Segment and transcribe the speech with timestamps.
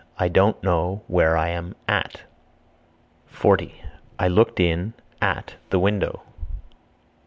[0.17, 2.23] I don't know where I am (at).
[3.27, 3.83] 40.
[4.17, 6.23] I looked in (at) the window.